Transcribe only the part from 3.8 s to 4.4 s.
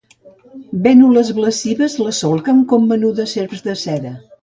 seda.